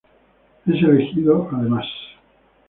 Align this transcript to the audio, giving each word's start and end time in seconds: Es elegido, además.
Es 0.65 0.81
elegido, 0.81 1.47
además. 1.53 1.85